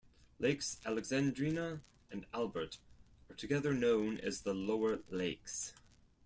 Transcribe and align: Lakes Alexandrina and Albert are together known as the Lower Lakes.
Lakes 0.39 0.79
Alexandrina 0.83 1.81
and 2.09 2.25
Albert 2.33 2.79
are 3.29 3.35
together 3.35 3.71
known 3.71 4.17
as 4.17 4.41
the 4.41 4.55
Lower 4.55 5.01
Lakes. 5.11 5.73